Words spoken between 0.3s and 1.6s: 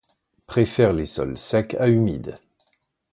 Préfère les sols